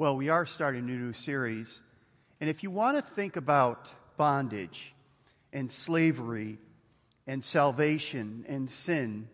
[0.00, 1.78] Well, we are starting a new series.
[2.40, 4.94] And if you want to think about bondage
[5.52, 6.56] and slavery
[7.26, 9.28] and salvation and sin,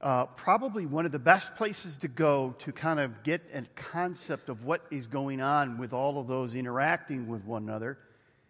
[0.00, 4.48] uh, probably one of the best places to go to kind of get a concept
[4.48, 7.98] of what is going on with all of those interacting with one another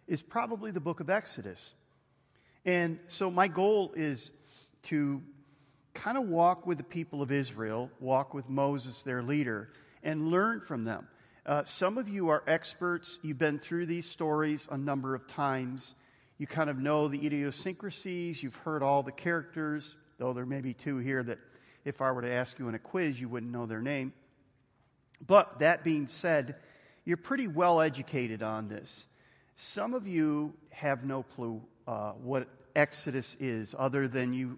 [0.07, 1.73] is probably the book of Exodus.
[2.63, 4.31] And so my goal is
[4.83, 5.21] to
[5.93, 10.61] kind of walk with the people of Israel, walk with Moses, their leader, and learn
[10.61, 11.05] from them.
[11.45, 13.17] Uh, some of you are experts.
[13.23, 15.95] You've been through these stories a number of times.
[16.37, 18.43] You kind of know the idiosyncrasies.
[18.43, 21.39] You've heard all the characters, though there may be two here that
[21.85, 24.13] if I were to ask you in a quiz, you wouldn't know their name.
[25.25, 26.55] But that being said,
[27.05, 29.05] you're pretty well educated on this.
[29.55, 34.57] Some of you have no clue uh, what Exodus is, other than you,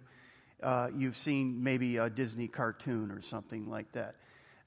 [0.61, 4.15] uh, you've seen maybe a Disney cartoon or something like that.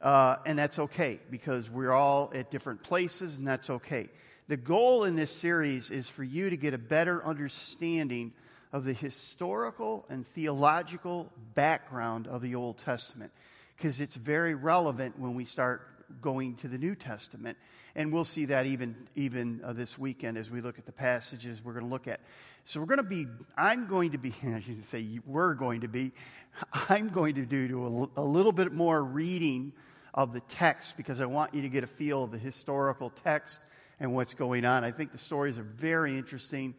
[0.05, 4.11] Uh, and that's okay because we're all at different places, and that's okay.
[4.49, 8.35] The goal in this series is for you to get a better understanding
[8.71, 13.33] of the historical and theological background of the Old Testament
[13.79, 17.57] because it's very relevant when we start going to the New Testament.
[17.97, 21.65] And we'll see that even, even uh, this weekend as we look at the passages
[21.65, 22.21] we're going to look at.
[22.65, 25.89] So we're going to be, I'm going to be, I should say we're going to
[25.89, 26.13] be,
[26.91, 29.73] I'm going to do a, a little bit more reading
[30.15, 33.61] of the text because I want you to get a feel of the historical text
[33.99, 34.85] and what's going on.
[34.85, 36.75] I think the stories are very interesting.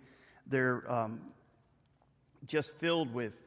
[0.48, 1.20] They're um,
[2.48, 3.38] just filled with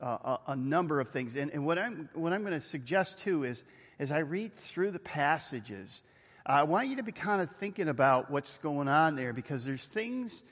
[0.00, 1.36] uh, a, a, number of things.
[1.36, 3.64] And, and what I'm, what I'm going to suggest too is
[3.98, 6.02] as I read through the passages,
[6.46, 9.86] I want you to be kind of thinking about what's going on there because there's
[9.86, 10.42] things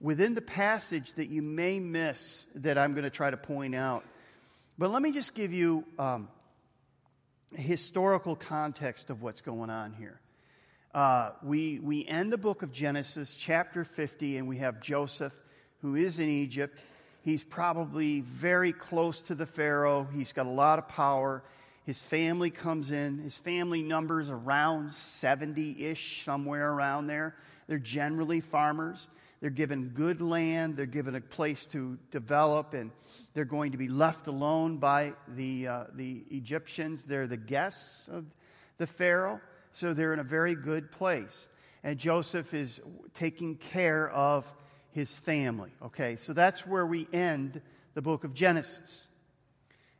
[0.00, 4.04] within the passage that you may miss that I'm going to try to point out.
[4.78, 6.28] But let me just give you um,
[7.54, 10.20] historical context of what's going on here.
[10.94, 15.32] Uh, we, we end the book of Genesis, chapter 50, and we have Joseph,
[15.80, 16.78] who is in Egypt.
[17.22, 20.06] He's probably very close to the Pharaoh.
[20.14, 21.42] He's got a lot of power.
[21.84, 23.18] His family comes in.
[23.18, 27.36] His family numbers around 70 ish, somewhere around there.
[27.68, 29.08] They're generally farmers.
[29.42, 30.76] They're given good land.
[30.76, 32.92] They're given a place to develop and
[33.34, 37.04] they're going to be left alone by the, uh, the Egyptians.
[37.04, 38.24] They're the guests of
[38.76, 39.40] the Pharaoh,
[39.72, 41.48] so they're in a very good place.
[41.82, 42.80] And Joseph is
[43.14, 44.52] taking care of
[44.92, 45.70] his family.
[45.82, 47.60] Okay, so that's where we end
[47.94, 49.08] the book of Genesis.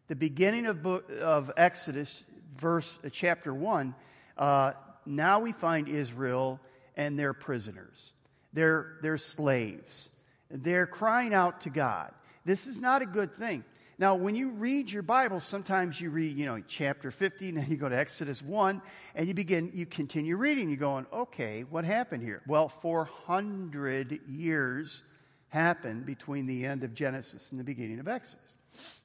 [0.06, 2.22] The beginning of, book, of Exodus,
[2.56, 3.92] verse uh, chapter 1,
[4.38, 4.72] uh,
[5.04, 6.60] now we find Israel
[6.96, 8.12] and their prisoners.
[8.52, 10.10] They're, they're slaves.
[10.50, 12.12] They're crying out to God.
[12.44, 13.64] This is not a good thing.
[13.98, 17.70] Now, when you read your Bible, sometimes you read, you know, chapter 50, and then
[17.70, 18.82] you go to Exodus 1,
[19.14, 20.68] and you begin, you continue reading.
[20.68, 22.42] You're going, okay, what happened here?
[22.46, 25.02] Well, 400 years
[25.48, 28.56] happened between the end of Genesis and the beginning of Exodus.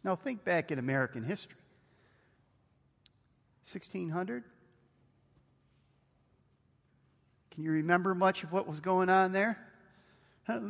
[0.04, 1.58] Now, think back in American history
[3.72, 4.44] 1600?
[7.58, 9.58] Can you remember much of what was going on there?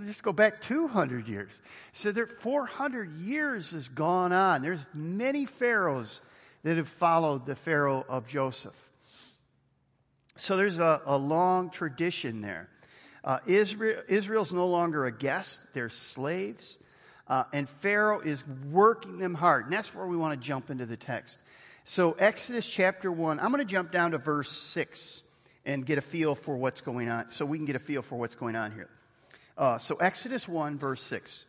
[0.06, 1.62] Just go back 200 years.
[1.92, 4.62] So there 400 years has gone on.
[4.62, 6.22] There's many pharaohs
[6.64, 8.90] that have followed the pharaoh of Joseph.
[10.38, 12.70] So there's a, a long tradition there.
[13.22, 16.80] Uh, Israel, Israel's no longer a guest, they're slaves.
[17.28, 19.66] Uh, and Pharaoh is working them hard.
[19.66, 21.38] And that's where we want to jump into the text.
[21.84, 25.24] So, Exodus chapter 1, I'm going to jump down to verse 6
[25.68, 28.16] and get a feel for what's going on, so we can get a feel for
[28.16, 28.90] what's going on here.
[29.58, 31.44] Uh, so, Exodus 1, verse 6.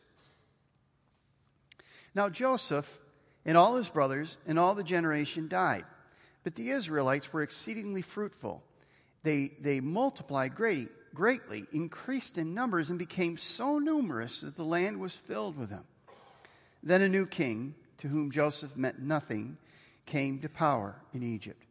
[2.16, 2.98] Now, Joseph
[3.46, 5.84] and all his brothers and all the generation died,
[6.42, 8.64] but the Israelites were exceedingly fruitful.
[9.22, 14.98] They, they multiplied great, greatly, increased in numbers, and became so numerous that the land
[14.98, 15.84] was filled with them.
[16.82, 19.58] Then a new king, to whom Joseph meant nothing,
[20.06, 21.62] came to power in Egypt.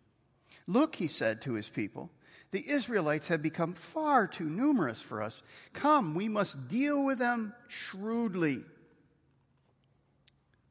[0.66, 2.10] Look, he said to his people,
[2.52, 5.44] the Israelites have become far too numerous for us.
[5.74, 8.64] Come, we must deal with them shrewdly,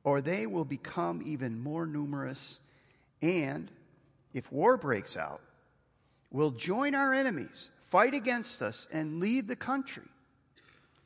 [0.02, 2.60] or they will become even more numerous.
[3.20, 3.70] And
[4.32, 5.40] if war breaks out,
[6.30, 10.02] will join our enemies, fight against us, and leave the country.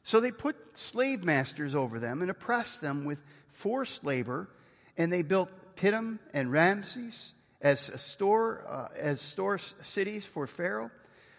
[0.03, 4.49] So they put slave masters over them and oppressed them with forced labor,
[4.97, 10.91] and they built Pithom and Ramses as store uh, as store cities for Pharaoh.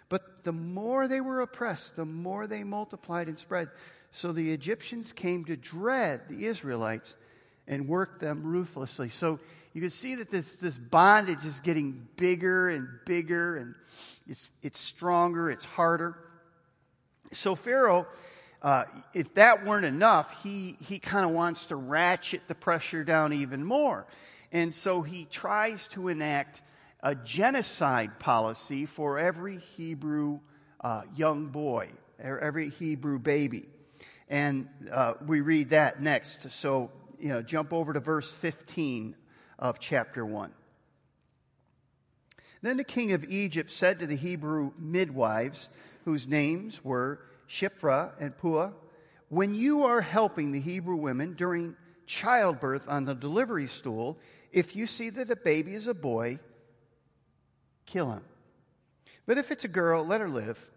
[0.09, 3.69] But the more they were oppressed, the more they multiplied and spread.
[4.12, 7.15] So the Egyptians came to dread the Israelites
[7.68, 9.09] and worked them ruthlessly.
[9.09, 9.39] So
[9.73, 13.73] you can see that this, this bondage is getting bigger and bigger, and
[14.27, 16.18] it's, it's stronger, it's harder.
[17.31, 18.06] So Pharaoh,
[18.62, 18.83] uh,
[19.13, 23.63] if that weren't enough, he, he kind of wants to ratchet the pressure down even
[23.63, 24.06] more.
[24.51, 26.62] And so he tries to enact
[27.01, 30.39] a genocide policy for every Hebrew
[30.81, 31.89] uh, young boy,
[32.19, 33.69] every Hebrew baby.
[34.30, 36.51] And uh, we read that next.
[36.51, 39.15] So, you know, jump over to verse 15
[39.59, 40.51] of chapter 1.
[42.62, 45.69] Then the king of Egypt said to the Hebrew midwives,
[46.06, 48.71] whose names were Shiphrah and Puah,
[49.30, 51.75] When you are helping the Hebrew women during
[52.06, 54.19] childbirth on the delivery stool,
[54.51, 56.39] if you see that the baby is a boy,
[57.86, 58.24] kill him.
[59.25, 60.69] But if it's a girl, let her live.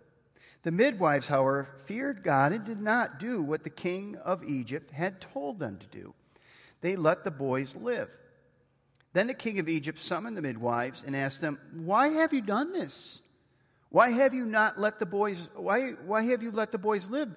[0.63, 5.21] The midwives, however, feared God and did not do what the king of Egypt had
[5.21, 6.15] told them to do.
[6.81, 8.11] They let the boys live.
[9.13, 12.73] Then the king of Egypt summoned the midwives and asked them, Why have you done
[12.73, 13.21] this?
[13.91, 17.31] Why have you not let the boys why, why have you let the boys live?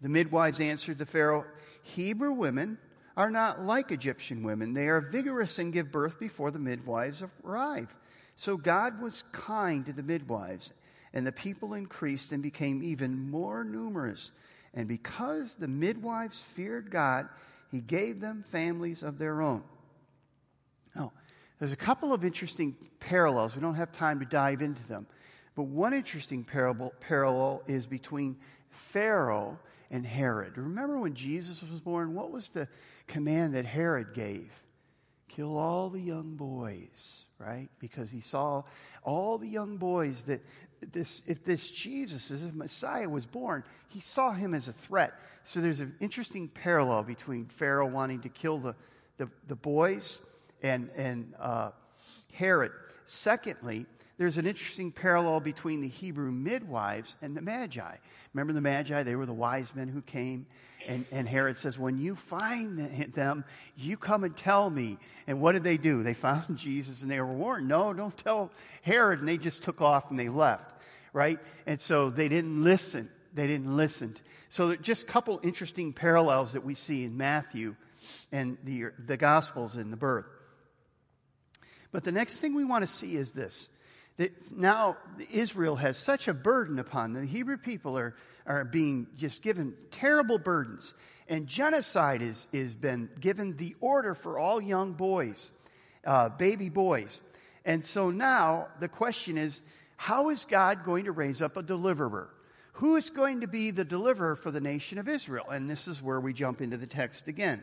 [0.00, 1.44] The midwives answered the Pharaoh,
[1.82, 2.78] Hebrew women
[3.16, 4.74] are not like Egyptian women.
[4.74, 7.96] They are vigorous and give birth before the midwives arrive.
[8.34, 10.72] So God was kind to the midwives,
[11.14, 14.32] and the people increased and became even more numerous.
[14.74, 17.28] And because the midwives feared God,
[17.70, 19.62] he gave them families of their own.
[20.94, 21.12] Now,
[21.58, 23.54] there's a couple of interesting parallels.
[23.56, 25.06] We don't have time to dive into them.
[25.54, 28.36] But one interesting parable, parallel is between
[28.68, 29.58] Pharaoh
[29.90, 30.58] and Herod.
[30.58, 32.14] Remember when Jesus was born?
[32.14, 32.68] What was the
[33.06, 34.50] command that Herod gave?
[35.28, 37.68] Kill all the young boys right?
[37.78, 38.62] Because he saw
[39.02, 40.40] all the young boys that
[40.92, 45.12] this, if this Jesus, as Messiah was born, he saw him as a threat.
[45.44, 48.74] So there's an interesting parallel between Pharaoh wanting to kill the,
[49.18, 50.20] the, the boys
[50.62, 51.70] and, and uh,
[52.32, 52.72] Herod.
[53.04, 53.86] Secondly,
[54.18, 57.96] there's an interesting parallel between the Hebrew midwives and the Magi.
[58.32, 59.02] Remember the Magi?
[59.02, 60.46] They were the wise men who came.
[60.88, 62.78] And, and Herod says, When you find
[63.12, 63.44] them,
[63.76, 64.98] you come and tell me.
[65.26, 66.02] And what did they do?
[66.02, 68.50] They found Jesus and they were warned, No, don't tell
[68.82, 69.20] Herod.
[69.20, 70.74] And they just took off and they left,
[71.12, 71.38] right?
[71.66, 73.10] And so they didn't listen.
[73.34, 74.16] They didn't listen.
[74.48, 77.76] So just a couple interesting parallels that we see in Matthew
[78.32, 80.26] and the, the Gospels in the birth.
[81.92, 83.68] But the next thing we want to see is this
[84.16, 84.96] that now
[85.30, 87.22] Israel has such a burden upon them.
[87.22, 88.14] The Hebrew people are,
[88.46, 90.94] are being just given terrible burdens.
[91.28, 95.50] And genocide is, is been given the order for all young boys,
[96.04, 97.20] uh, baby boys.
[97.64, 99.60] And so now the question is
[99.96, 102.30] how is God going to raise up a deliverer?
[102.74, 105.46] Who is going to be the deliverer for the nation of Israel?
[105.50, 107.62] And this is where we jump into the text again.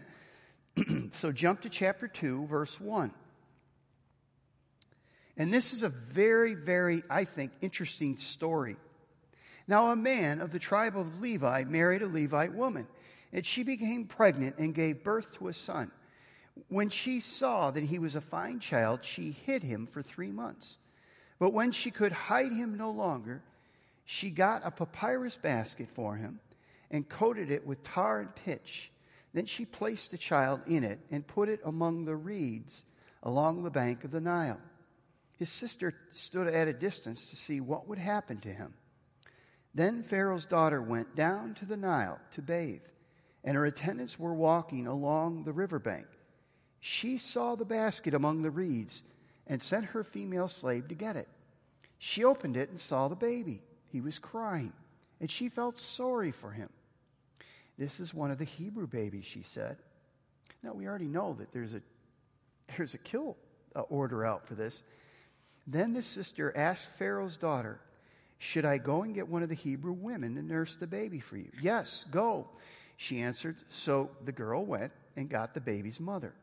[1.11, 3.13] so jump to chapter 2, verse 1.
[5.38, 8.75] And this is a very, very, I think, interesting story.
[9.68, 12.88] Now, a man of the tribe of Levi married a Levite woman,
[13.31, 15.91] and she became pregnant and gave birth to a son.
[16.68, 20.77] When she saw that he was a fine child, she hid him for three months.
[21.39, 23.41] But when she could hide him no longer,
[24.06, 26.39] she got a papyrus basket for him
[26.91, 28.91] and coated it with tar and pitch.
[29.34, 32.86] Then she placed the child in it and put it among the reeds
[33.24, 34.60] along the bank of the Nile.
[35.38, 38.74] His sister stood at a distance to see what would happen to him.
[39.74, 42.86] Then Pharaoh's daughter went down to the Nile to bathe,
[43.44, 46.06] and her attendants were walking along the riverbank.
[46.80, 49.04] She saw the basket among the reeds
[49.48, 51.28] and sent her female slave to get it.
[51.98, 53.62] She opened it and saw the baby.
[53.88, 54.74] He was crying,
[55.20, 56.70] and she felt sorry for him.
[57.78, 59.78] This is one of the Hebrew babies, she said.
[60.62, 61.82] Now, we already know that there's a,
[62.78, 63.38] there's a kill
[63.75, 64.84] uh, order out for this.
[65.65, 67.79] Then the sister asked Pharaoh's daughter,
[68.38, 71.38] Should I go and get one of the Hebrew women to nurse the baby for
[71.38, 71.51] you?
[71.62, 72.48] Yes, go.
[72.98, 73.58] She answered.
[73.70, 76.34] So the girl went and got the baby's mother.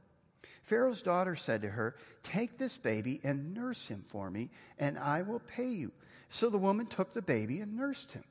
[0.62, 5.22] Pharaoh's daughter said to her, Take this baby and nurse him for me, and I
[5.22, 5.92] will pay you.
[6.28, 8.24] So the woman took the baby and nursed him.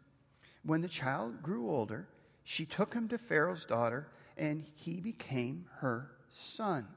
[0.64, 2.08] When the child grew older,
[2.44, 6.88] she took him to Pharaoh's daughter, and he became her son.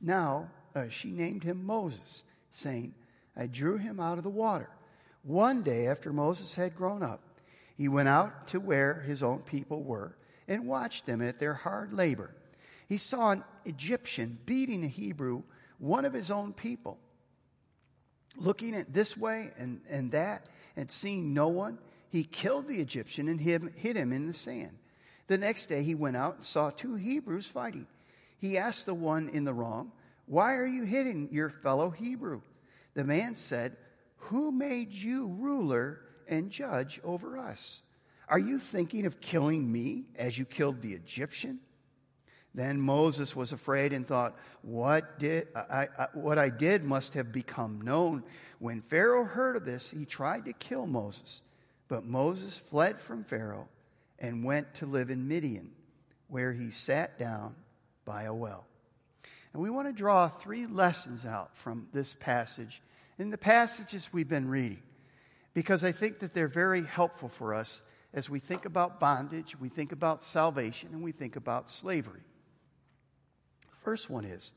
[0.00, 2.94] Now, uh, she named him Moses, saying,
[3.36, 4.70] I drew him out of the water.
[5.22, 7.20] One day after Moses had grown up,
[7.76, 10.16] he went out to where his own people were
[10.48, 12.34] and watched them at their hard labor.
[12.88, 15.42] He saw an Egyptian beating a Hebrew,
[15.78, 16.98] one of his own people.
[18.36, 20.46] Looking at this way and, and that
[20.76, 21.78] and seeing no one,
[22.10, 24.76] he killed the Egyptian and hid, hid him in the sand.
[25.28, 27.86] The next day he went out and saw two Hebrews fighting.
[28.38, 29.92] he asked the one in the wrong,
[30.30, 32.42] Why are you hitting your fellow Hebrew?
[32.94, 33.76] The man said,
[34.16, 37.82] Who made you ruler and judge over us?
[38.28, 41.58] Are you thinking of killing me as you killed the Egyptian?
[42.54, 47.32] Then Moses was afraid and thought, what, did, I, I, what I did must have
[47.32, 48.22] become known.
[48.60, 51.42] When Pharaoh heard of this, he tried to kill Moses.
[51.88, 53.66] But Moses fled from Pharaoh
[54.20, 55.72] and went to live in Midian,
[56.28, 57.56] where he sat down
[58.04, 58.66] by a well.
[59.52, 62.82] And we want to draw three lessons out from this passage
[63.18, 64.82] in the passages we've been reading,
[65.52, 69.68] because I think that they're very helpful for us as we think about bondage, we
[69.68, 72.22] think about salvation, and we think about slavery.
[73.82, 74.52] First one is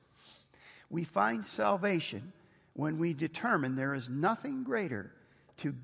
[0.90, 2.34] we find salvation
[2.74, 5.12] when we determine there is nothing greater
[5.58, 5.76] to,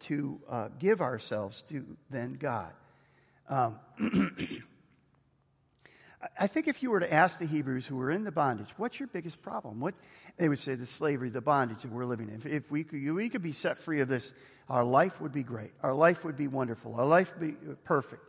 [0.00, 2.72] to uh, give ourselves to than God.
[3.48, 3.78] Um,
[6.38, 8.98] I think if you were to ask the Hebrews who were in the bondage, what's
[8.98, 9.80] your biggest problem?
[9.80, 9.94] What
[10.36, 12.36] they would say the slavery, the bondage that we're living in.
[12.36, 14.32] If, if we, could, we could be set free of this,
[14.68, 15.72] our life would be great.
[15.82, 16.94] Our life would be wonderful.
[16.94, 18.22] Our life would be perfect.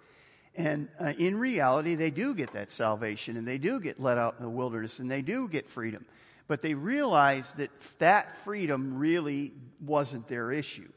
[0.56, 4.36] And uh, in reality, they do get that salvation and they do get let out
[4.38, 6.06] in the wilderness and they do get freedom.
[6.48, 10.90] But they realize that that freedom really wasn't their issue.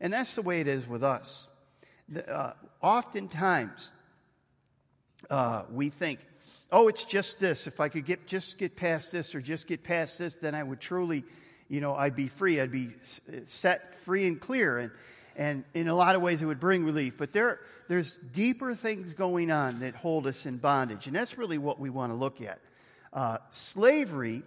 [0.00, 1.48] And that's the way it is with us.
[2.08, 3.90] The, uh, oftentimes,
[5.28, 6.20] uh, we think,
[6.72, 7.66] oh, it's just this.
[7.66, 10.62] If I could get, just get past this or just get past this, then I
[10.62, 11.22] would truly,
[11.68, 12.60] you know, I'd be free.
[12.60, 12.90] I'd be
[13.44, 14.78] set free and clear.
[14.78, 14.90] And,
[15.36, 17.14] and in a lot of ways, it would bring relief.
[17.18, 21.06] But there, there's deeper things going on that hold us in bondage.
[21.06, 22.58] And that's really what we want to look at.
[23.12, 24.42] Uh, slavery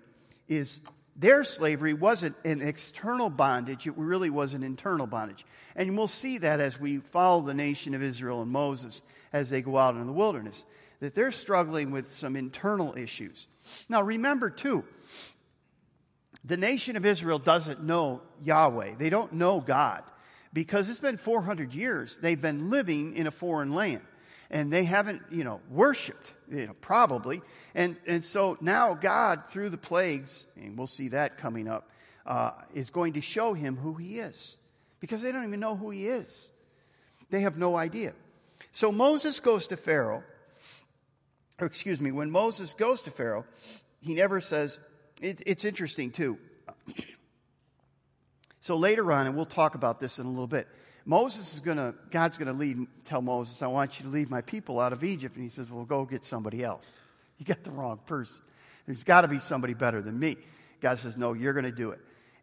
[0.47, 0.79] is
[1.15, 5.45] their slavery wasn't an external bondage, it really was an internal bondage.
[5.75, 9.01] And we'll see that as we follow the nation of Israel and Moses
[9.31, 10.65] as they go out in the wilderness,
[10.99, 13.47] that they're struggling with some internal issues.
[13.89, 14.85] Now, remember, too,
[16.43, 20.03] the nation of Israel doesn't know Yahweh, they don't know God
[20.53, 24.01] because it's been 400 years they've been living in a foreign land
[24.49, 27.41] and they haven't, you know, worshiped, you know, probably.
[27.73, 31.89] And, and so now God, through the plagues, and we'll see that coming up,
[32.25, 34.55] uh, is going to show him who he is
[34.99, 36.49] because they don't even know who he is.
[37.29, 38.13] They have no idea.
[38.71, 40.23] So Moses goes to Pharaoh,
[41.59, 43.45] or excuse me, when Moses goes to Pharaoh,
[44.01, 44.79] he never says,
[45.21, 46.37] it, it's interesting too.
[48.61, 50.67] so later on, and we'll talk about this in a little bit,
[51.05, 54.29] Moses is going to, God's going to lead, tell Moses, I want you to lead
[54.29, 55.35] my people out of Egypt.
[55.35, 56.89] And he says, Well, go get somebody else.
[57.37, 58.41] You got the wrong person.
[58.85, 60.37] There's got to be somebody better than me.
[60.79, 61.99] God says, No, you're going to do it.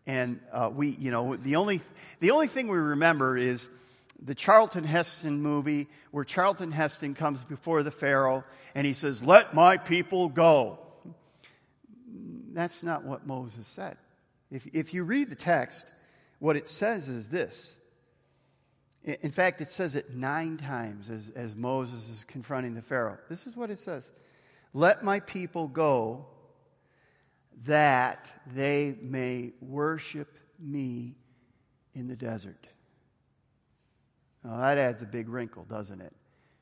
[0.06, 1.80] And uh, we, you know, the only,
[2.20, 3.66] the only thing we remember is
[4.24, 9.54] the Charlton Heston movie where Charlton Heston comes before the Pharaoh and he says, Let
[9.54, 10.78] my people go.
[12.52, 13.96] That's not what Moses said.
[14.50, 15.86] If, if you read the text,
[16.38, 17.76] what it says is this
[19.04, 23.18] in fact, it says it nine times as, as Moses is confronting the Pharaoh.
[23.28, 24.10] This is what it says
[24.72, 26.26] Let my people go
[27.66, 31.16] that they may worship me
[31.94, 32.68] in the desert.
[34.44, 36.12] Now, that adds a big wrinkle, doesn't it?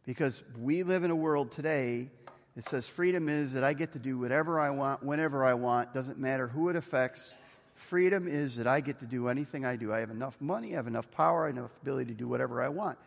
[0.05, 2.11] Because we live in a world today
[2.57, 5.95] that says freedom is that I get to do whatever I want, whenever I want,
[5.95, 7.35] doesn't matter who it affects,
[7.81, 9.93] Freedom is that I get to do anything I do.
[9.93, 12.63] I have enough money, I have enough power, I have enough ability to do whatever
[12.63, 12.99] I want.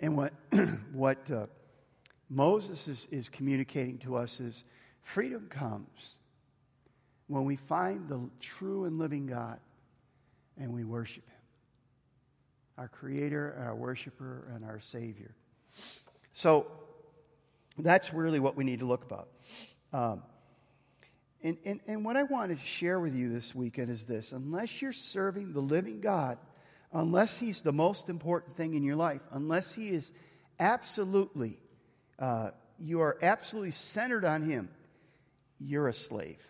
[0.00, 0.32] And what,
[0.92, 1.46] what uh,
[2.28, 4.64] Moses is, is communicating to us is
[5.02, 6.16] freedom comes
[7.28, 9.60] when we find the true and living God
[10.58, 11.39] and we worship Him,
[12.80, 15.34] our Creator, and our worshiper, and our Savior.
[16.32, 16.66] So
[17.78, 19.28] that's really what we need to look about.
[19.92, 20.22] Um,
[21.42, 24.80] and, and, and what I want to share with you this weekend is this unless
[24.80, 26.38] you're serving the living God,
[26.90, 30.10] unless He's the most important thing in your life, unless He is
[30.58, 31.58] absolutely,
[32.18, 34.70] uh, you are absolutely centered on Him,
[35.58, 36.42] you're a slave.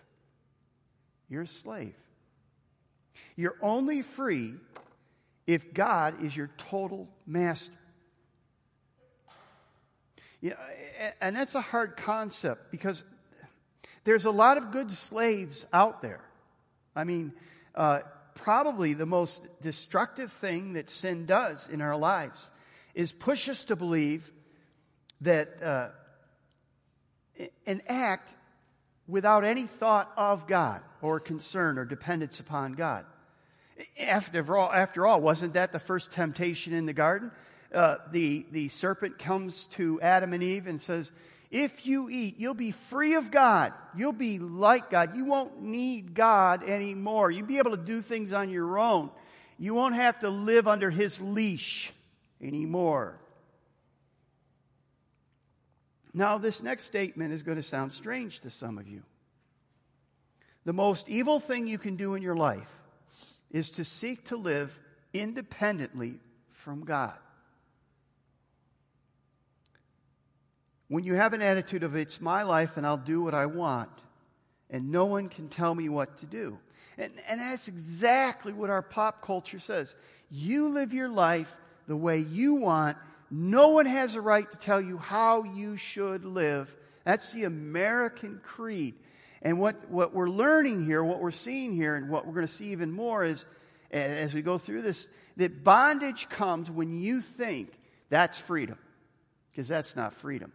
[1.29, 1.95] You're a slave.
[3.35, 4.55] You're only free
[5.47, 7.73] if God is your total master.
[10.41, 10.55] Yeah,
[11.21, 13.05] and that's a hard concept because
[14.05, 16.25] there's a lot of good slaves out there.
[16.97, 17.33] I mean,
[17.75, 18.01] uh,
[18.35, 22.51] probably the most destructive thing that sin does in our lives
[22.95, 24.33] is push us to believe
[25.21, 25.89] that uh,
[27.67, 28.35] an act
[29.07, 33.05] without any thought of God or concern or dependence upon God.
[33.99, 37.31] After all, after all, wasn't that the first temptation in the garden?
[37.73, 41.13] Uh, the, the serpent comes to Adam and Eve and says,
[41.51, 43.73] If you eat, you'll be free of God.
[43.95, 45.17] You'll be like God.
[45.17, 47.31] You won't need God anymore.
[47.31, 49.11] You'll be able to do things on your own.
[49.59, 51.93] You won't have to live under His leash
[52.43, 53.19] anymore.
[56.13, 59.03] Now, this next statement is going to sound strange to some of you.
[60.65, 62.80] The most evil thing you can do in your life
[63.51, 64.79] is to seek to live
[65.13, 66.19] independently
[66.51, 67.15] from God.
[70.89, 73.91] When you have an attitude of, it's my life and I'll do what I want,
[74.69, 76.59] and no one can tell me what to do.
[76.99, 79.95] And, and that's exactly what our pop culture says.
[80.31, 82.97] You live your life the way you want.
[83.31, 86.77] No one has a right to tell you how you should live.
[87.05, 88.97] That's the American creed.
[89.43, 92.53] And what, what we're learning here, what we're seeing here, and what we're going to
[92.53, 93.47] see even more is
[93.91, 97.73] as we go through this, that bondage comes when you think
[98.09, 98.79] that's freedom,
[99.51, 100.53] because that's not freedom.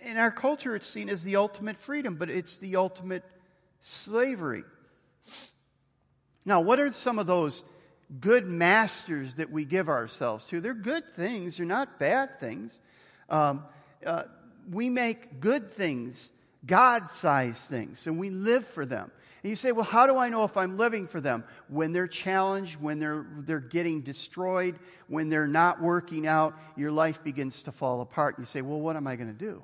[0.00, 3.24] In our culture, it's seen as the ultimate freedom, but it's the ultimate
[3.80, 4.62] slavery.
[6.44, 7.62] Now, what are some of those
[8.20, 10.60] good masters that we give ourselves to?
[10.60, 12.78] They're good things, they're not bad things.
[13.28, 13.64] Um,
[14.06, 14.24] uh,
[14.70, 16.32] we make good things
[16.64, 19.10] God sized things, and we live for them.
[19.42, 21.42] And you say, well, how do I know if I'm living for them?
[21.68, 24.78] When they're challenged, when they're, they're getting destroyed,
[25.08, 28.36] when they're not working out, your life begins to fall apart.
[28.38, 29.62] You say, well, what am I going to do?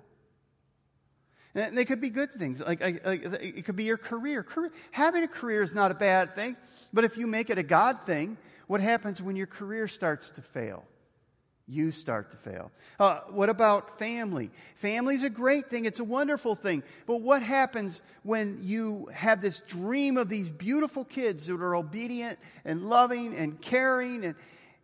[1.55, 2.61] And they could be good things.
[2.61, 4.43] Like, like, it could be your career.
[4.43, 4.73] career.
[4.91, 6.57] Having a career is not a bad thing,
[6.93, 8.37] but if you make it a God thing,
[8.67, 10.85] what happens when your career starts to fail?
[11.69, 12.73] You start to fail.
[12.99, 14.51] Uh, what about family?
[14.77, 15.85] Family's a great thing.
[15.85, 16.83] It's a wonderful thing.
[17.07, 22.39] But what happens when you have this dream of these beautiful kids that are obedient
[22.65, 24.35] and loving and caring and,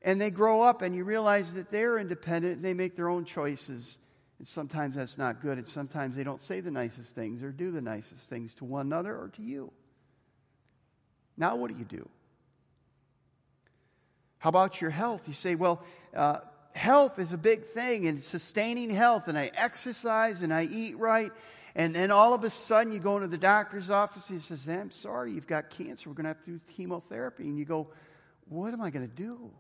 [0.03, 3.25] and they grow up and you realize that they're independent and they make their own
[3.25, 3.97] choices
[4.39, 7.71] and sometimes that's not good, and sometimes they don't say the nicest things or do
[7.71, 9.73] the nicest things to one another or to you.
[11.37, 12.09] Now, what do you do?
[14.39, 15.27] How about your health?
[15.29, 15.83] You say, well,
[16.15, 16.41] uh,
[16.75, 21.33] health is a big thing, and sustaining health, and I exercise and I eat right.
[21.77, 24.69] And then all of a sudden, you go into the doctor's office, and he says,
[24.69, 26.09] I'm sorry, you've got cancer.
[26.09, 27.45] We're going to have to do chemotherapy.
[27.45, 27.89] And you go,
[28.49, 29.51] What am I going to do?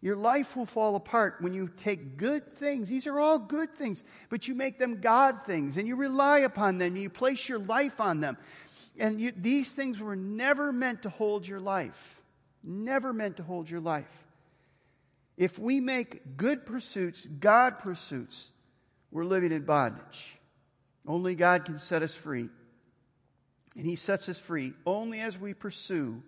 [0.00, 2.88] Your life will fall apart when you take good things.
[2.88, 6.78] These are all good things, but you make them God things and you rely upon
[6.78, 6.92] them.
[6.92, 8.36] and You place your life on them.
[8.96, 12.22] And you, these things were never meant to hold your life.
[12.62, 14.24] Never meant to hold your life.
[15.38, 18.50] If we make good pursuits God pursuits,
[19.12, 20.36] we're living in bondage.
[21.06, 22.50] Only God can set us free.
[23.76, 26.22] And He sets us free only as we pursue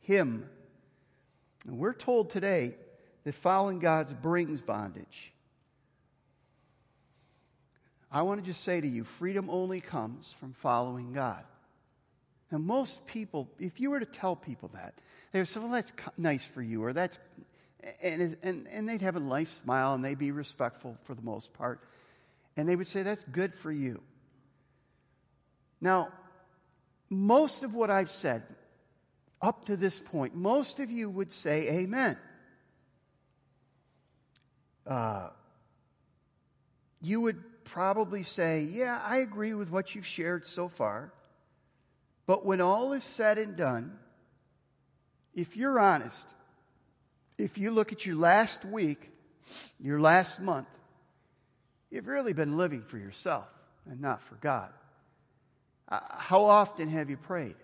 [0.00, 0.50] Him.
[1.64, 2.74] And we're told today
[3.22, 5.32] that following God brings bondage.
[8.10, 11.44] I want to just say to you freedom only comes from following God.
[12.50, 14.94] And most people, if you were to tell people that,
[15.30, 17.18] they would say, well, that's nice for you, or that's,
[18.02, 21.52] and, and, and they'd have a nice smile and they'd be respectful for the most
[21.52, 21.80] part.
[22.56, 24.02] And they would say, that's good for you.
[25.80, 26.08] Now,
[27.10, 28.42] most of what I've said
[29.40, 32.16] up to this point, most of you would say amen
[34.86, 35.28] uh,
[37.00, 41.12] you would probably say, Yeah, I agree with what you've shared so far.
[42.26, 43.98] But when all is said and done,
[45.34, 46.34] if you're honest,
[47.38, 49.10] if you look at your last week,
[49.78, 50.68] your last month,
[51.90, 53.46] you've really been living for yourself
[53.88, 54.70] and not for God.
[55.88, 57.56] Uh, how often have you prayed?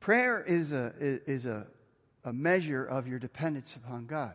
[0.00, 1.66] Prayer is a, is a,
[2.24, 4.34] a measure of your dependence upon God.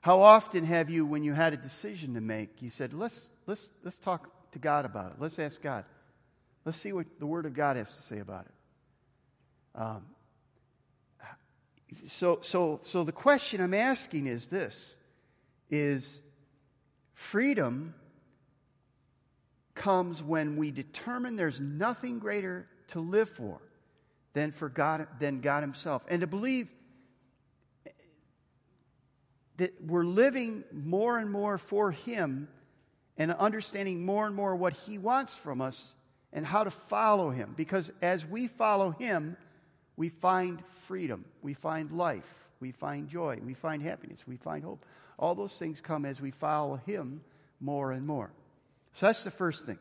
[0.00, 3.70] How often have you, when you had a decision to make, you said, let's, let's,
[3.82, 5.16] let's talk to God about it.
[5.18, 5.84] Let's ask God.
[6.64, 9.80] Let's see what the Word of God has to say about it.
[9.80, 10.02] Um,
[12.06, 14.96] so, so, so the question I'm asking is this
[15.70, 16.20] is
[17.12, 17.94] freedom
[19.74, 23.60] comes when we determine there's nothing greater to live for
[24.32, 26.04] than for God than God Himself.
[26.08, 26.72] And to believe
[29.56, 32.48] that we're living more and more for Him
[33.16, 35.94] and understanding more and more what He wants from us
[36.32, 37.54] and how to follow Him.
[37.56, 39.36] Because as we follow Him,
[39.96, 44.84] we find freedom, we find life, we find joy, we find happiness, we find hope.
[45.18, 47.20] All those things come as we follow Him
[47.60, 48.30] more and more.
[48.94, 49.78] So that's the first thing.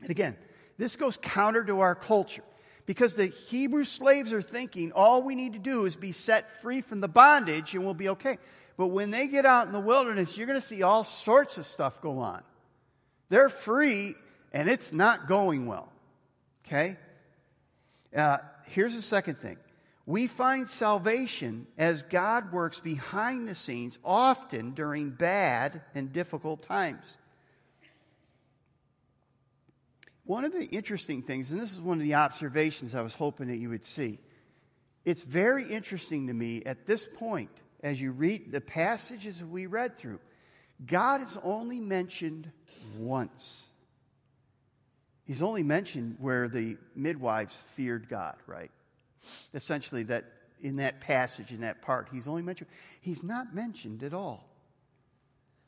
[0.00, 0.36] And again,
[0.78, 2.42] this goes counter to our culture
[2.84, 6.80] because the Hebrew slaves are thinking all we need to do is be set free
[6.80, 8.38] from the bondage and we'll be okay.
[8.76, 11.66] But when they get out in the wilderness, you're going to see all sorts of
[11.66, 12.42] stuff go on.
[13.28, 14.14] They're free,
[14.52, 15.90] and it's not going well.
[16.66, 16.96] Okay?
[18.14, 19.56] Uh, here's the second thing
[20.06, 27.18] we find salvation as God works behind the scenes, often during bad and difficult times.
[30.24, 33.48] One of the interesting things, and this is one of the observations I was hoping
[33.48, 34.18] that you would see,
[35.04, 37.50] it's very interesting to me at this point,
[37.82, 40.18] as you read the passages we read through,
[40.84, 42.50] God is only mentioned
[42.98, 43.65] once.
[45.26, 48.70] He's only mentioned where the midwives feared God, right?
[49.54, 50.24] Essentially, that
[50.62, 52.70] in that passage, in that part, he's only mentioned.
[53.00, 54.48] He's not mentioned at all.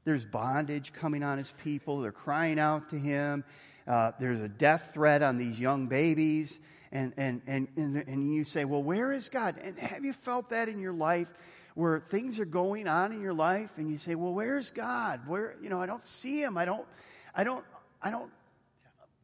[0.05, 2.01] There's bondage coming on his people.
[2.01, 3.45] They're crying out to him.
[3.87, 6.61] Uh, there's a death threat on these young babies.
[6.93, 9.57] And, and, and, and, and you say, well, where is God?
[9.63, 11.33] And have you felt that in your life
[11.75, 15.27] where things are going on in your life and you say, well, where's God?
[15.27, 16.57] Where, you know, I don't see him.
[16.57, 16.87] I don't,
[17.35, 17.65] I don't,
[18.01, 18.31] I don't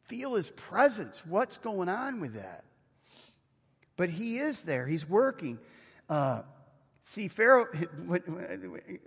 [0.06, 1.24] feel his presence.
[1.26, 2.64] What's going on with that?
[3.96, 4.86] But he is there.
[4.86, 5.58] He's working.
[6.08, 6.42] Uh,
[7.04, 7.66] see, Pharaoh,
[8.06, 8.22] what,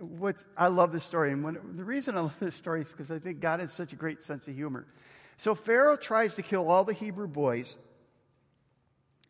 [0.00, 1.32] what, I love this story.
[1.32, 3.92] And when, the reason I love this story is because I think God has such
[3.92, 4.86] a great sense of humor.
[5.36, 7.78] So Pharaoh tries to kill all the Hebrew boys.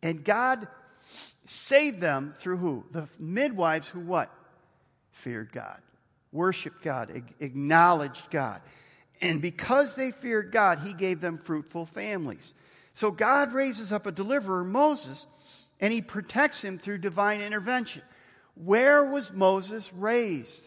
[0.02, 0.68] And God
[1.46, 2.84] saved them through who?
[2.92, 4.32] The midwives who what?
[5.10, 5.80] Feared God,
[6.30, 8.60] worshiped God, acknowledged God.
[9.20, 12.54] And because they feared God, he gave them fruitful families.
[12.94, 15.26] So God raises up a deliverer, Moses,
[15.80, 18.02] and he protects him through divine intervention.
[18.54, 20.62] Where was Moses raised?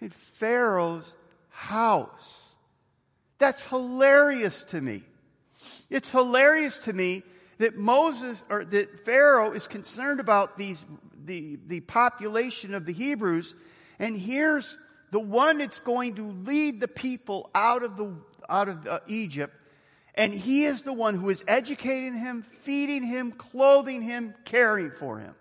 [0.00, 1.14] In Pharaoh's
[1.48, 2.46] house.
[3.38, 5.02] That's hilarious to me.
[5.90, 7.22] It's hilarious to me
[7.58, 10.84] that Moses or that Pharaoh is concerned about these
[11.24, 13.54] the, the population of the Hebrews,
[13.98, 14.78] and here's
[15.10, 18.14] the one that's going to lead the people out of the
[18.48, 19.54] out of uh, Egypt
[20.16, 25.18] and he is the one who is educating him, feeding him, clothing him, caring for
[25.18, 25.34] him.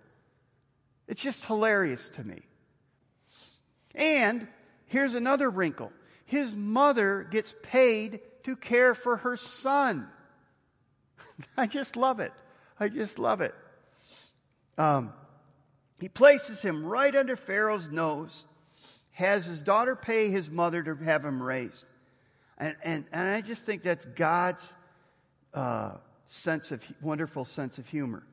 [1.08, 2.42] It's just hilarious to me.
[3.94, 4.48] And
[4.88, 5.92] here's another wrinkle
[6.26, 10.10] his mother gets paid to care for her son.
[11.58, 12.34] I just love it.
[12.80, 13.56] I just love it.
[14.78, 15.14] Um,
[16.02, 18.46] he places him right under Pharaoh's nose,
[19.16, 21.86] has his daughter pay his mother to have him raised.
[22.58, 24.74] And, and, and I just think that's God's
[25.54, 25.92] uh,
[26.26, 28.24] sense of wonderful sense of humor.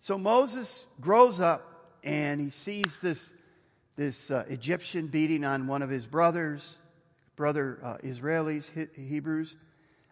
[0.00, 3.30] So Moses grows up and he sees this,
[3.94, 6.76] this uh, Egyptian beating on one of his brothers,
[7.36, 9.56] brother uh, Israelis, Hebrews,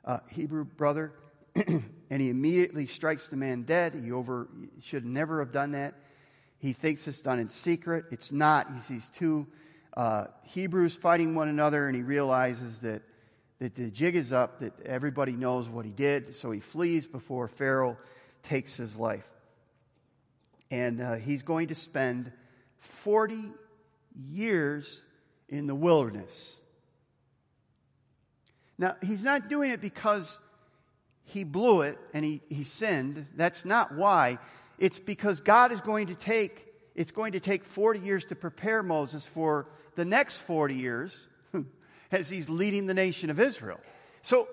[0.04, 1.12] uh, Hebrew brother,
[1.56, 3.94] and he immediately strikes the man dead.
[3.94, 4.48] He over
[4.80, 5.94] should never have done that.
[6.58, 8.06] He thinks it's done in secret.
[8.10, 8.72] It's not.
[8.72, 9.46] He sees two
[9.96, 13.02] uh, Hebrews fighting one another, and he realizes that,
[13.58, 17.48] that the jig is up, that everybody knows what he did, so he flees before
[17.48, 17.96] Pharaoh
[18.42, 19.30] takes his life.
[20.70, 22.32] And uh, he's going to spend
[22.78, 23.50] 40
[24.14, 25.00] years
[25.48, 26.56] in the wilderness.
[28.78, 30.38] Now, he's not doing it because
[31.24, 33.26] he blew it and he, he sinned.
[33.34, 34.38] That's not why.
[34.78, 38.82] It's because God is going to take, it's going to take 40 years to prepare
[38.82, 41.26] Moses for the next 40 years
[42.12, 43.80] as he's leading the nation of Israel.
[44.22, 44.48] So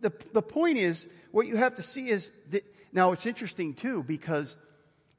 [0.00, 4.02] the, the point is, what you have to see is that, now it's interesting too,
[4.02, 4.56] because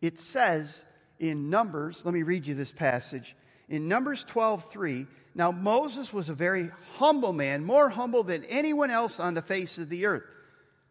[0.02, 0.84] it says
[1.20, 3.36] in Numbers, let me read you this passage.
[3.70, 8.92] In Numbers 12 3, now Moses was a very humble man, more humble than anyone
[8.92, 10.24] else on the face of the earth.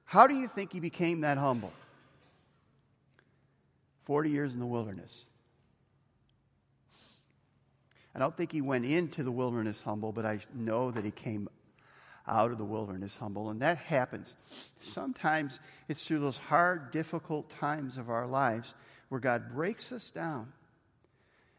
[0.05, 1.73] How do you think he became that humble?
[4.05, 5.25] 40 years in the wilderness.
[8.15, 11.49] I don't think he went into the wilderness humble, but I know that he came
[12.29, 13.51] out of the wilderness humble.
[13.51, 14.37] And that happens.
[14.81, 18.75] Sometimes it's through those hard, difficult times of our lives
[19.09, 20.53] where God breaks us down.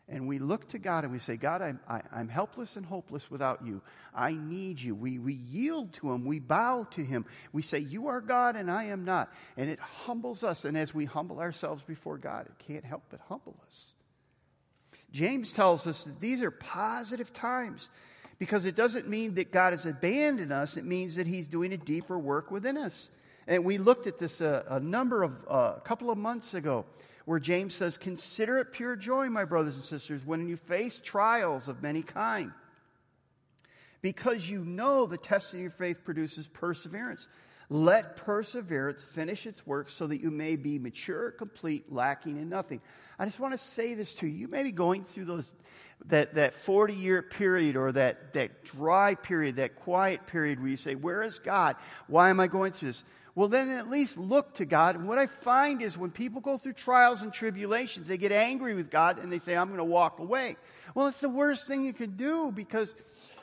[0.09, 2.85] And we look to God and we say, God, I'm, I, i am helpless and
[2.85, 3.81] hopeless without you.
[4.13, 4.95] I need you.
[4.95, 6.25] We, we yield to Him.
[6.25, 7.25] We bow to Him.
[7.53, 9.31] We say, You are God and I am not.
[9.55, 10.65] And it humbles us.
[10.65, 13.93] And as we humble ourselves before God, it can't help but humble us.
[15.13, 17.89] James tells us that these are positive times
[18.39, 21.77] because it doesn't mean that God has abandoned us, it means that He's doing a
[21.77, 23.09] deeper work within us.
[23.47, 26.85] And we looked at this a, a number of, uh, a couple of months ago,
[27.25, 31.67] where James says, Consider it pure joy, my brothers and sisters, when you face trials
[31.67, 32.51] of many kind.
[34.01, 37.29] Because you know the testing of your faith produces perseverance.
[37.69, 42.81] Let perseverance finish its work so that you may be mature, complete, lacking in nothing.
[43.17, 44.33] I just want to say this to you.
[44.33, 45.53] You may be going through those
[46.07, 50.77] that, that 40 year period or that, that dry period, that quiet period where you
[50.77, 51.77] say, Where is God?
[52.07, 53.03] Why am I going through this?
[53.35, 54.95] Well, then at least look to God.
[54.95, 58.75] And what I find is when people go through trials and tribulations, they get angry
[58.75, 60.55] with God and they say, I'm going to walk away.
[60.93, 62.93] Well, it's the worst thing you can do because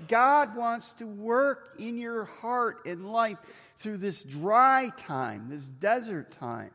[0.07, 3.39] God wants to work in your heart and life
[3.79, 6.71] through this dry time, this desert time.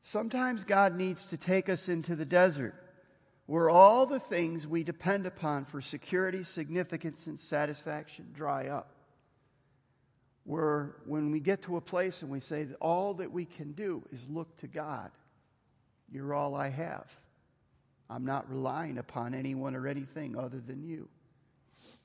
[0.00, 2.74] Sometimes God needs to take us into the desert
[3.46, 8.95] where all the things we depend upon for security, significance, and satisfaction dry up.
[10.46, 13.72] Where when we get to a place and we say that all that we can
[13.72, 15.10] do is look to God,
[16.10, 17.12] you're all I have.
[18.08, 21.08] I'm not relying upon anyone or anything other than you.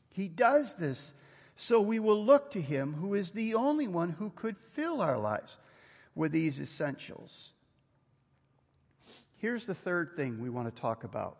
[0.10, 1.14] He does this
[1.56, 5.18] so we will look to Him who is the only one who could fill our
[5.18, 5.58] lives
[6.16, 7.52] with these essentials.
[9.38, 11.38] Here's the third thing we want to talk about.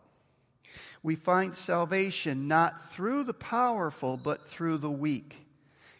[1.02, 5.36] We find salvation not through the powerful, but through the weak.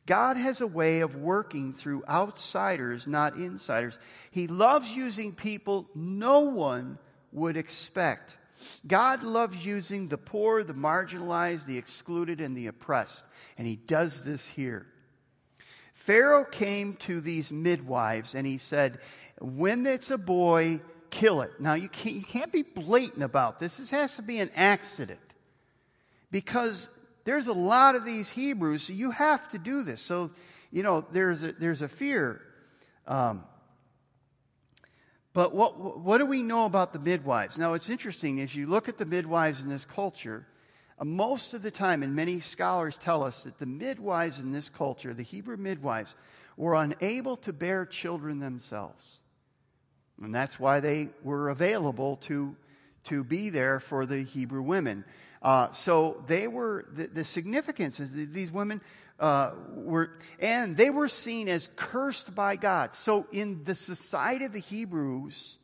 [0.07, 3.99] God has a way of working through outsiders, not insiders.
[4.31, 6.99] He loves using people no one
[7.31, 8.37] would expect.
[8.87, 13.25] God loves using the poor, the marginalized, the excluded, and the oppressed.
[13.59, 14.87] And he does this here.
[15.95, 18.99] Pharaoh came to these midwives and he said,
[19.41, 21.53] When it's a boy, kill it.
[21.61, 23.77] Now, you can't, you can't be blatant about this.
[23.77, 25.21] This has to be an accident.
[26.31, 26.89] Because
[27.25, 30.01] there's a lot of these Hebrews, so you have to do this.
[30.03, 30.31] So,
[30.71, 32.41] you know, there's a, there's a fear.
[33.07, 33.45] Um,
[35.33, 37.57] but what, what do we know about the midwives?
[37.57, 40.47] Now, it's interesting as you look at the midwives in this culture,
[40.99, 44.69] uh, most of the time, and many scholars tell us that the midwives in this
[44.69, 46.15] culture, the Hebrew midwives,
[46.57, 49.21] were unable to bear children themselves.
[50.23, 52.55] And that's why they were available to,
[53.05, 55.05] to be there for the Hebrew women.
[55.43, 58.81] Uh, so they were, the, the significance is these women
[59.19, 62.95] uh, were, and they were seen as cursed by God.
[62.95, 65.59] So in the society of the Hebrews,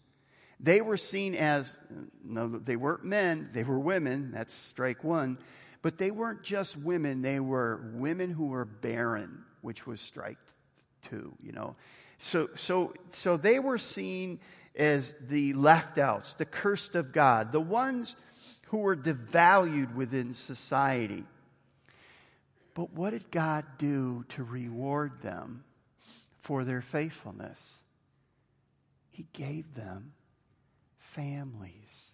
[0.61, 1.77] they were seen as,
[2.25, 4.33] no, they weren't men, they were women.
[4.33, 5.39] That's strike one.
[5.81, 10.39] But they weren't just women, they were women who were barren, which was strike
[11.03, 11.77] two, you know.
[12.19, 14.41] So, so, so they were seen
[14.75, 18.17] as the left outs, the cursed of God, the ones
[18.69, 21.25] who were devalued within society.
[22.75, 25.65] But what did God do to reward them
[26.39, 27.81] for their faithfulness?
[29.11, 30.13] He gave them
[30.99, 32.11] families.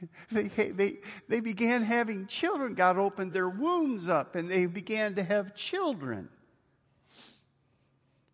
[0.32, 0.96] they, they,
[1.28, 2.74] they began having children.
[2.74, 6.28] God opened their wombs up and they began to have children.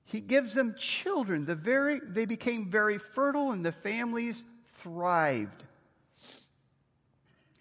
[0.04, 1.44] He gives them children.
[1.44, 5.64] The very, they became very fertile and the families thrived.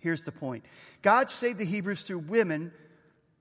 [0.03, 0.65] Here's the point
[1.01, 2.73] God saved the Hebrews through women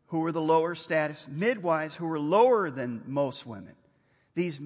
[0.06, 3.74] who were the lower status, midwives who were lower than most women.
[4.36, 4.60] These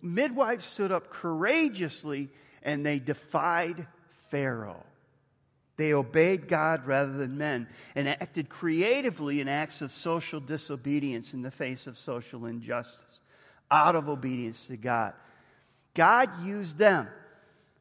[0.00, 2.28] midwives stood up courageously
[2.62, 3.88] and they defied
[4.30, 4.84] Pharaoh.
[5.76, 11.42] They obeyed God rather than men and acted creatively in acts of social disobedience in
[11.42, 13.20] the face of social injustice,
[13.70, 15.12] out of obedience to God.
[15.92, 17.08] God used them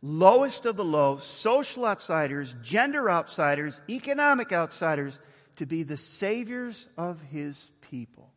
[0.06, 5.20] lowest of the low, social outsiders, gender outsiders, economic outsiders,
[5.56, 8.32] to be the saviors of his people.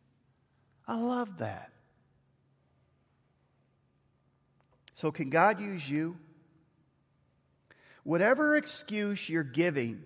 [0.87, 1.71] I love that.
[4.95, 6.17] So, can God use you?
[8.03, 10.03] Whatever excuse you're giving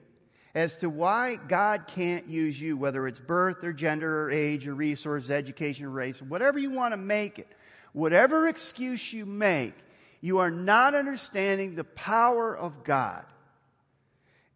[0.54, 4.76] as to why God can't use you, whether it's birth or gender or age or
[4.76, 7.48] resource, education or race, whatever you want to make it,
[7.94, 9.74] whatever excuse you make,
[10.24, 13.26] you are not understanding the power of God.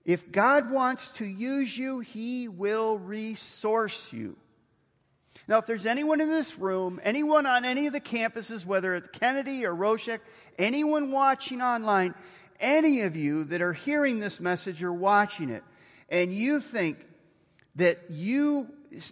[0.05, 4.37] If God wants to use you, He will resource you.
[5.45, 9.11] Now, if there's anyone in this room, anyone on any of the campuses, whether at
[9.11, 10.21] Kennedy or Roshek,
[10.57, 12.15] anyone watching online,
[12.61, 15.65] any of you that are hearing this message or watching it,
[16.07, 17.05] and you think
[17.75, 18.69] that you,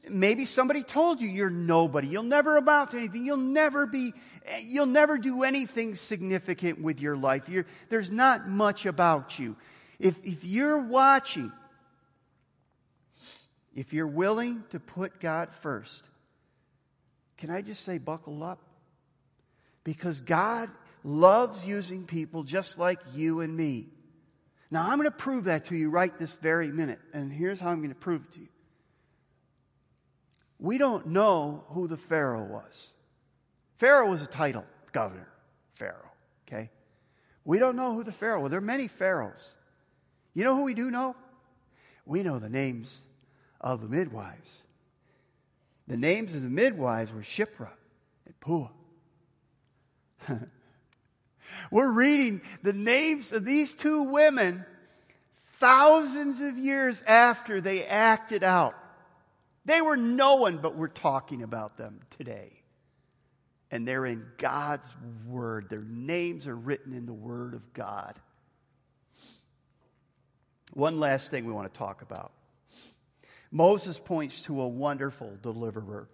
[0.10, 4.14] maybe somebody told you you're nobody, you'll never amount to anything, you'll never be
[4.46, 7.50] eh, you'll never do anything significant with your life.
[7.50, 9.56] You're, there's not much about you.
[10.00, 11.52] If, if you're watching,
[13.76, 16.08] if you're willing to put God first,
[17.38, 18.60] can I just say, buckle up?
[19.84, 20.70] Because God
[21.04, 23.88] loves using people just like you and me.
[24.72, 27.00] Now, I'm going to prove that to you right this very minute.
[27.14, 28.48] And here's how I'm going to prove it to you.
[30.66, 32.90] We don't know who the Pharaoh was.
[33.78, 35.30] Pharaoh was a title, governor,
[35.76, 36.10] Pharaoh,
[36.48, 36.72] okay?
[37.44, 38.50] We don't know who the Pharaoh was.
[38.50, 39.54] There are many Pharaohs.
[40.34, 41.16] You know who we do know?
[42.08, 43.00] We know the names
[43.62, 44.64] of the midwives.
[45.88, 47.70] The names of the midwives were Shiphrah
[48.26, 48.72] and Puah.
[51.70, 54.66] We're reading the names of these two women
[55.58, 58.74] thousands of years after they acted out.
[59.66, 62.62] They were no one, but we're talking about them today.
[63.72, 65.70] And they're in God's Word.
[65.70, 68.20] Their names are written in the Word of God.
[70.74, 72.32] One last thing we want to talk about.
[73.52, 76.10] Moses points to a wonderful deliverer.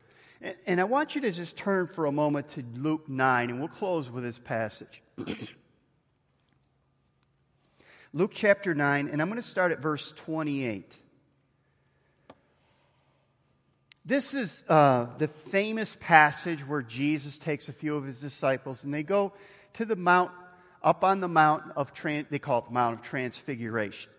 [0.65, 3.67] And I want you to just turn for a moment to Luke 9, and we'll
[3.67, 5.01] close with this passage.
[8.13, 10.99] Luke chapter 9, and I'm going to start at verse 28.
[14.03, 18.91] This is uh, the famous passage where Jesus takes a few of his disciples and
[18.93, 19.33] they go
[19.73, 20.31] to the mount,
[20.81, 24.11] up on the mountain of, they call it the Mount of Transfiguration.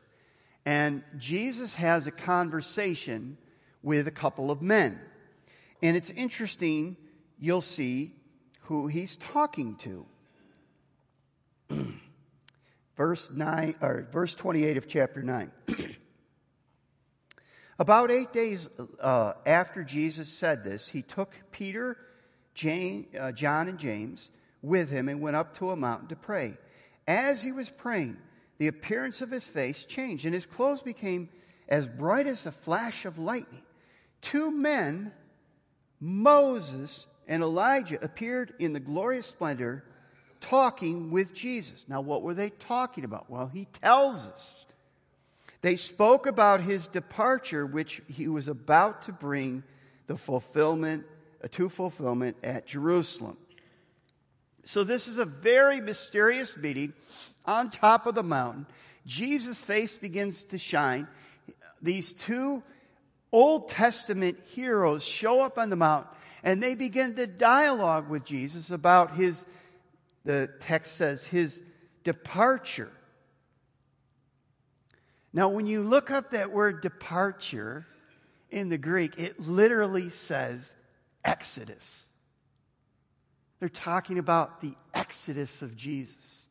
[0.65, 3.37] And Jesus has a conversation
[3.83, 5.01] with a couple of men.
[5.83, 6.97] And it's interesting,
[7.41, 8.15] you'll see
[8.63, 10.07] who he's talking to.
[12.97, 15.51] verse 9 or verse 28 of chapter 9.
[17.79, 18.69] About eight days
[19.01, 21.97] uh, after Jesus said this, he took Peter,
[22.55, 24.31] Jane, uh, John, and James
[24.61, 26.57] with him and went up to a mountain to pray.
[27.07, 28.19] As he was praying,
[28.59, 31.29] the appearance of his face changed, and his clothes became
[31.69, 33.63] as bright as a flash of lightning.
[34.21, 35.13] Two men,
[35.99, 39.85] Moses and Elijah, appeared in the glorious splendor
[40.41, 41.89] talking with Jesus.
[41.89, 43.31] Now, what were they talking about?
[43.31, 44.67] Well, he tells us.
[45.63, 49.63] They spoke about his departure, which he was about to bring
[50.07, 51.05] the fulfillment
[51.43, 53.37] uh, to fulfillment at Jerusalem.
[54.65, 56.93] So this is a very mysterious meeting
[57.45, 58.67] on top of the mountain.
[59.07, 61.09] Jesus' face begins to shine.
[61.81, 62.63] These two
[63.33, 66.11] Old Testament heroes show up on the mountain
[66.45, 69.47] and they begin to dialogue with Jesus about his
[70.25, 71.63] the text says, his
[72.05, 72.93] departure.
[75.33, 77.87] Now, when you look up that word departure
[78.51, 80.73] in the Greek, it literally says
[81.25, 82.07] exodus.
[83.61, 86.47] They're talking about the exodus of Jesus,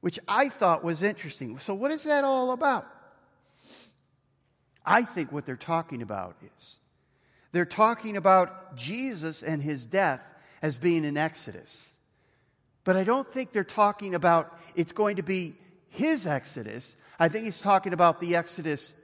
[0.00, 1.58] which I thought was interesting.
[1.58, 2.86] So, what is that all about?
[4.84, 6.76] I think what they're talking about is
[7.52, 11.86] they're talking about Jesus and his death as being an exodus.
[12.84, 15.56] But I don't think they're talking about it's going to be
[15.90, 16.96] his exodus.
[17.18, 18.94] I think he's talking about the exodus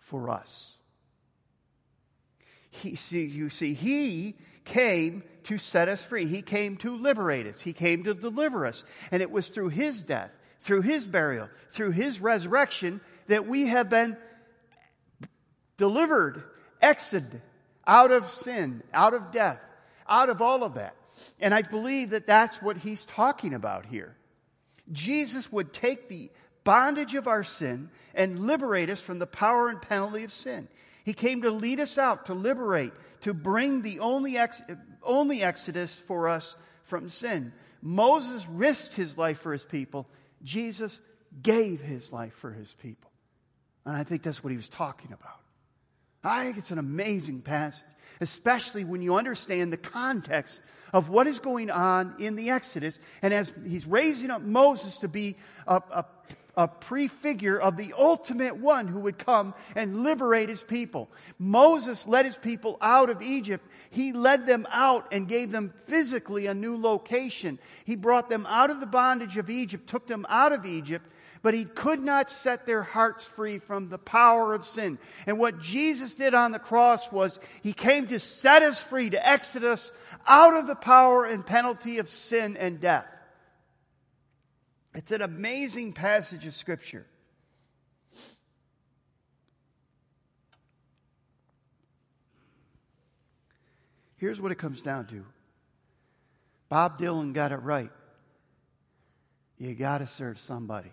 [0.00, 0.74] for us.
[2.70, 6.26] He, see, you see, he came to set us free.
[6.26, 7.60] He came to liberate us.
[7.60, 8.84] He came to deliver us.
[9.10, 13.88] And it was through his death, through his burial, through his resurrection that we have
[13.88, 14.16] been
[15.76, 16.42] delivered,
[16.82, 17.40] exited
[17.86, 19.64] out of sin, out of death,
[20.08, 20.94] out of all of that.
[21.40, 24.16] And I believe that that's what he's talking about here.
[24.92, 26.30] Jesus would take the
[26.68, 30.68] bondage of our sin and liberate us from the power and penalty of sin.
[31.02, 34.62] He came to lead us out, to liberate, to bring the only, ex-
[35.02, 37.54] only exodus for us from sin.
[37.80, 40.10] Moses risked his life for his people.
[40.42, 41.00] Jesus
[41.42, 43.10] gave his life for his people.
[43.86, 45.40] And I think that's what he was talking about.
[46.22, 47.86] I think it's an amazing passage,
[48.20, 50.60] especially when you understand the context
[50.92, 53.00] of what is going on in the Exodus.
[53.22, 56.04] And as he's raising up Moses to be a, a,
[56.58, 61.08] a prefigure of the ultimate one who would come and liberate his people.
[61.38, 63.64] Moses led his people out of Egypt.
[63.90, 67.60] He led them out and gave them physically a new location.
[67.84, 71.06] He brought them out of the bondage of Egypt, took them out of Egypt
[71.40, 74.98] but he could not set their hearts free from the power of sin.
[75.24, 79.28] And what Jesus did on the cross was he came to set us free, to
[79.28, 79.92] exit us
[80.26, 83.06] out of the power and penalty of sin and death.
[84.98, 87.06] It's an amazing passage of Scripture.
[94.16, 95.24] Here's what it comes down to
[96.68, 97.92] Bob Dylan got it right.
[99.56, 100.90] You got to serve somebody.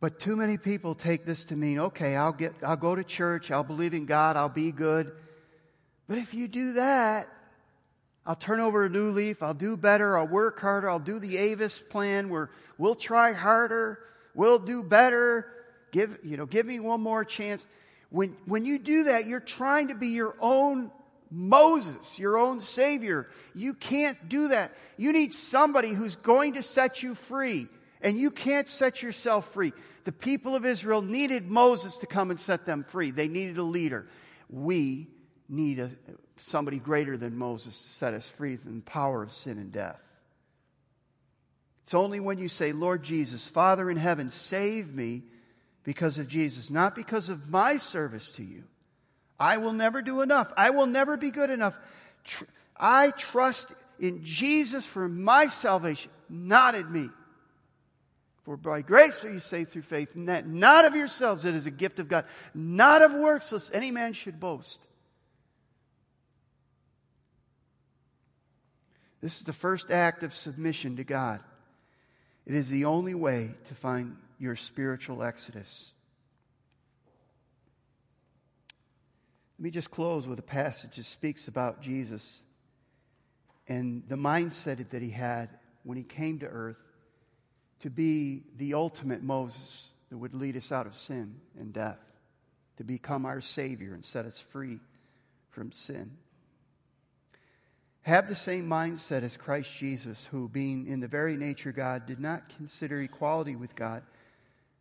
[0.00, 3.50] But too many people take this to mean, okay, I'll get, I'll go to church,
[3.50, 5.12] I'll believe in God, I'll be good.
[6.06, 7.26] But if you do that,
[8.30, 11.36] I'll turn over a new leaf, I'll do better, I'll work harder, I'll do the
[11.36, 13.98] Avis plan where we'll try harder,
[14.34, 15.48] we'll do better,
[15.90, 17.66] give, you know, give me one more chance.
[18.08, 20.92] When, when you do that, you're trying to be your own
[21.28, 23.28] Moses, your own Savior.
[23.52, 24.76] You can't do that.
[24.96, 27.66] You need somebody who's going to set you free,
[28.00, 29.72] and you can't set yourself free.
[30.04, 33.64] The people of Israel needed Moses to come and set them free, they needed a
[33.64, 34.06] leader.
[34.48, 35.08] We
[35.50, 35.90] need a,
[36.38, 40.06] somebody greater than Moses to set us free from the power of sin and death.
[41.84, 45.24] It's only when you say, Lord Jesus, Father in heaven, save me
[45.82, 48.64] because of Jesus, not because of my service to you.
[49.38, 50.52] I will never do enough.
[50.56, 51.78] I will never be good enough.
[52.76, 57.08] I trust in Jesus for my salvation, not in me.
[58.44, 61.98] For by grace are you saved through faith, not of yourselves, it is a gift
[61.98, 62.24] of God,
[62.54, 64.86] not of works, lest any man should boast.
[69.20, 71.40] This is the first act of submission to God.
[72.46, 75.92] It is the only way to find your spiritual exodus.
[79.58, 82.38] Let me just close with a passage that speaks about Jesus
[83.68, 85.50] and the mindset that he had
[85.84, 86.82] when he came to earth
[87.80, 92.00] to be the ultimate Moses that would lead us out of sin and death,
[92.78, 94.80] to become our Savior and set us free
[95.50, 96.10] from sin.
[98.02, 102.18] Have the same mindset as Christ Jesus, who, being in the very nature God, did
[102.18, 104.02] not consider equality with God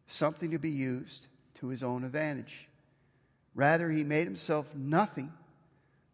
[0.08, 2.68] something to be used to his own advantage.
[3.54, 5.32] Rather, he made himself nothing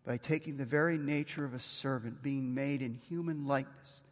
[0.04, 4.04] by taking the very nature of a servant, being made in human likeness.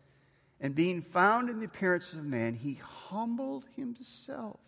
[0.62, 4.60] And being found in the appearance of man, he humbled himself.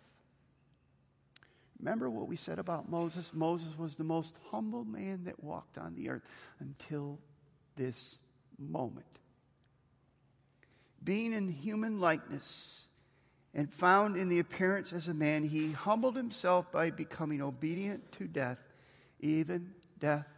[1.78, 3.30] Remember what we said about Moses?
[3.32, 6.22] Moses was the most humble man that walked on the earth
[6.58, 7.18] until
[7.76, 8.18] this
[8.58, 9.06] moment.
[11.02, 12.86] Being in human likeness,
[13.56, 18.28] and found in the appearance as a man, he humbled himself by becoming obedient to
[18.28, 18.62] death,
[19.18, 20.30] even death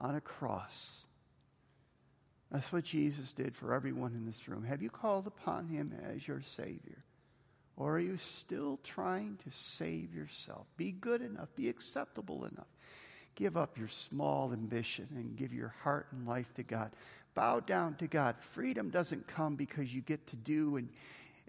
[0.00, 1.04] on a cross.
[2.50, 4.64] That's what Jesus did for everyone in this room.
[4.64, 7.04] Have you called upon him as your Savior?
[7.76, 10.66] Or are you still trying to save yourself?
[10.76, 12.66] Be good enough, be acceptable enough.
[13.34, 16.90] Give up your small ambition and give your heart and life to God.
[17.34, 18.36] Bow down to God.
[18.36, 20.88] Freedom doesn't come because you get to do and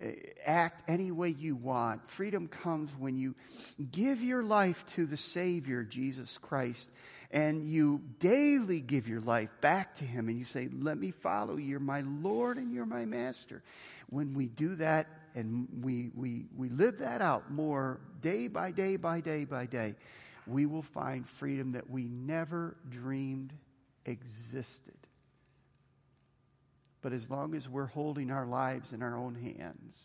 [0.01, 0.11] uh,
[0.45, 2.07] act any way you want.
[2.07, 3.35] Freedom comes when you
[3.91, 6.89] give your life to the Savior, Jesus Christ,
[7.31, 11.57] and you daily give your life back to Him and you say, Let me follow
[11.57, 11.65] you.
[11.65, 13.61] You're my Lord and you're my Master.
[14.09, 18.95] When we do that and we, we, we live that out more day by day
[18.95, 19.95] by day by day,
[20.49, 23.53] we will find freedom that we never dreamed
[24.05, 24.97] existed.
[27.01, 29.97] But as long as we're holding our lives in our own hands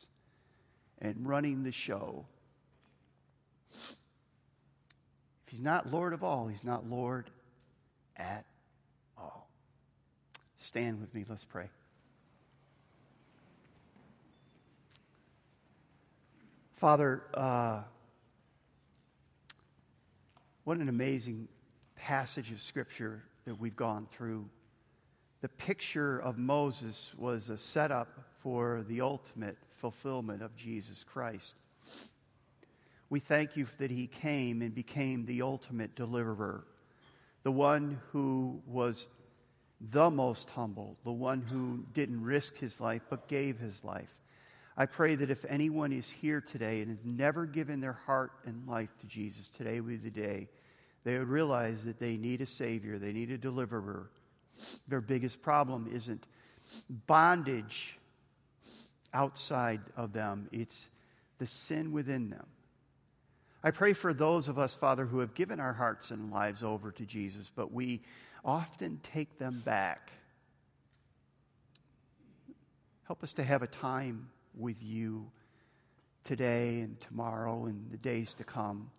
[1.00, 2.26] and running the show,
[5.46, 7.30] if He's not Lord of all, He's not Lord
[8.16, 8.44] at
[9.18, 9.48] all.
[10.58, 11.68] Stand with me, let's pray.
[16.74, 17.80] Father, uh,
[20.64, 21.48] what an amazing
[21.94, 24.48] passage of Scripture that we've gone through
[25.44, 28.08] the picture of Moses was a setup
[28.38, 31.54] for the ultimate fulfillment of Jesus Christ.
[33.10, 36.64] We thank you that he came and became the ultimate deliverer,
[37.42, 39.06] the one who was
[39.82, 44.18] the most humble, the one who didn't risk his life but gave his life.
[44.76, 48.66] I pray that if anyone is here today and has never given their heart and
[48.66, 50.48] life to Jesus, today would be the day
[51.04, 54.10] they would realize that they need a Savior, they need a deliverer
[54.88, 56.24] their biggest problem isn't
[57.06, 57.98] bondage
[59.12, 60.88] outside of them, it's
[61.38, 62.46] the sin within them.
[63.62, 66.90] I pray for those of us, Father, who have given our hearts and lives over
[66.92, 68.02] to Jesus, but we
[68.44, 70.10] often take them back.
[73.06, 75.30] Help us to have a time with you
[76.24, 78.90] today and tomorrow and the days to come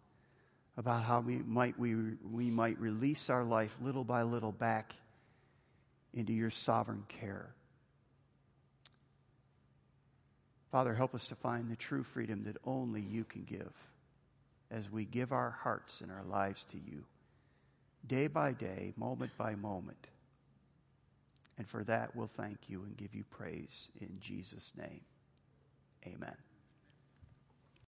[0.77, 1.95] about how we might, we,
[2.31, 4.93] we might release our life little by little back
[6.13, 7.53] into your sovereign care.
[10.71, 13.71] Father, help us to find the true freedom that only you can give
[14.69, 17.05] as we give our hearts and our lives to you,
[18.05, 20.07] day by day, moment by moment.
[21.57, 25.01] And for that, we'll thank you and give you praise in Jesus' name.
[26.07, 26.35] Amen.